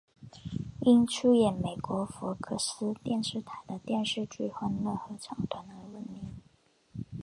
[0.79, 6.33] 因出演美国福克斯电视台的电视剧欢乐合唱团而闻名。